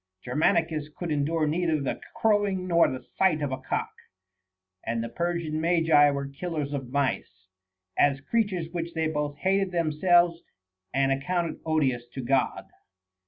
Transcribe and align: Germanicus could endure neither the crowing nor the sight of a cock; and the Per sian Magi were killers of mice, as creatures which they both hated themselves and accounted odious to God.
Germanicus 0.25 0.89
could 0.97 1.11
endure 1.11 1.45
neither 1.45 1.79
the 1.79 2.01
crowing 2.15 2.67
nor 2.67 2.87
the 2.89 3.03
sight 3.19 3.39
of 3.43 3.51
a 3.51 3.59
cock; 3.59 3.93
and 4.83 5.03
the 5.03 5.09
Per 5.09 5.37
sian 5.37 5.61
Magi 5.61 6.09
were 6.09 6.27
killers 6.27 6.73
of 6.73 6.89
mice, 6.89 7.45
as 7.99 8.19
creatures 8.19 8.67
which 8.71 8.95
they 8.95 9.05
both 9.07 9.37
hated 9.37 9.71
themselves 9.71 10.41
and 10.91 11.11
accounted 11.11 11.59
odious 11.67 12.07
to 12.15 12.21
God. 12.23 12.65